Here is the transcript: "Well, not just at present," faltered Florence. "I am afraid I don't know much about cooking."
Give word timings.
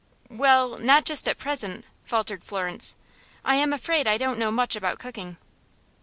"Well, 0.31 0.79
not 0.79 1.05
just 1.05 1.27
at 1.29 1.37
present," 1.37 1.85
faltered 2.05 2.43
Florence. 2.43 2.95
"I 3.45 3.53
am 3.57 3.71
afraid 3.71 4.07
I 4.07 4.17
don't 4.17 4.39
know 4.39 4.49
much 4.51 4.75
about 4.75 4.97
cooking." 4.97 5.37